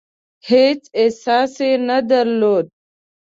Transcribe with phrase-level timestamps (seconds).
[0.49, 2.65] هېڅ اساس یې نه درلود.